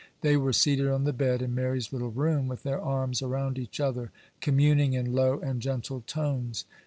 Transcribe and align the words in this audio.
They 0.21 0.35
were 0.35 0.51
seated 0.51 0.87
on 0.87 1.03
the 1.03 1.13
bed 1.13 1.43
in 1.43 1.53
Mary's 1.53 1.93
little 1.93 2.09
room, 2.09 2.47
with 2.47 2.63
their 2.63 2.81
arms 2.81 3.21
around 3.21 3.59
each 3.59 3.79
other, 3.79 4.09
communing 4.39 4.93
in 4.93 5.13
low 5.13 5.39
and 5.41 5.61
gentle 5.61 6.01
tones. 6.07 6.65